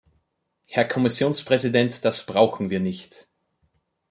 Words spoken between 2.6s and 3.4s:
wir nicht!